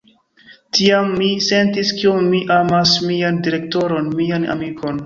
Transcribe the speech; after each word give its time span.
Tiam, 0.77 1.11
mi 1.19 1.27
sentis 1.49 1.93
kiom 1.99 2.27
mi 2.33 2.41
amas 2.59 2.95
mian 3.13 3.43
direktoron, 3.49 4.15
mian 4.21 4.53
amikon. 4.59 4.99